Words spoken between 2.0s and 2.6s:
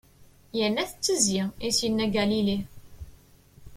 Galili.